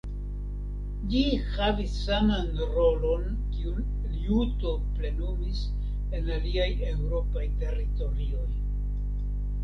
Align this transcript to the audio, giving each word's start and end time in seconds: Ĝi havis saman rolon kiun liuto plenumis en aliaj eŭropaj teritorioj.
Ĝi 1.09 1.19
havis 1.55 1.97
saman 2.05 2.61
rolon 2.77 3.27
kiun 3.57 3.83
liuto 4.13 4.71
plenumis 4.95 5.59
en 6.21 6.31
aliaj 6.37 6.67
eŭropaj 6.93 7.45
teritorioj. 7.61 8.49